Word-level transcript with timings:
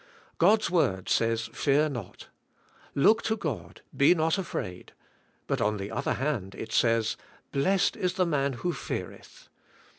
God's 0.39 0.71
word 0.71 1.09
says 1.09 1.45
"Fear 1.53 1.89
not." 1.89 2.25
Look 2.95 3.21
to 3.21 3.37
God, 3.37 3.81
be 3.95 4.15
not 4.15 4.39
afraid. 4.39 4.93
But 5.45 5.61
on 5.61 5.77
the 5.77 5.91
other 5.91 6.13
hand 6.13 6.55
it 6.55 6.73
says, 6.73 7.17
"Blessed 7.51 7.95
is 7.95 8.13
the 8.15 8.25
man 8.25 8.53
who 8.53 8.73
feareth." 8.73 9.47